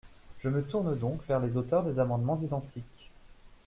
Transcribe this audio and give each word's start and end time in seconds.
Je 0.39 0.49
me 0.49 0.63
tourne 0.63 0.97
donc 0.97 1.23
vers 1.27 1.39
les 1.39 1.57
auteurs 1.57 1.83
des 1.83 1.99
amendements 1.99 2.35
identiques. 2.37 3.11